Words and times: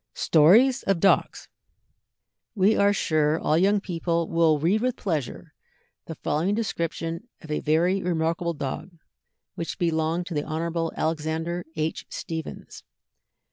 STORIES 0.15 0.81
OF 0.87 0.99
DOGS. 0.99 1.47
We 2.55 2.75
are 2.75 2.91
sure 2.91 3.39
all 3.39 3.55
young 3.55 3.79
people 3.79 4.27
will 4.27 4.57
read 4.57 4.81
with 4.81 4.95
pleasure 4.95 5.53
the 6.07 6.15
following 6.15 6.55
description 6.55 7.27
of 7.41 7.51
a 7.51 7.59
very 7.59 8.01
remarkable 8.01 8.55
dog 8.55 8.97
which 9.53 9.77
belonged 9.77 10.25
to 10.25 10.33
the 10.33 10.41
Hon. 10.43 10.89
Alexander 10.97 11.63
H. 11.75 12.07
Stephens. 12.09 12.83